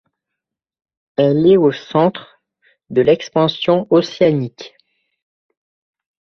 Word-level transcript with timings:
Elle 1.15 1.45
est 1.45 1.57
au 1.57 1.71
centre 1.71 2.41
de 2.89 3.01
l'expansion 3.01 3.85
océanique. 3.91 4.75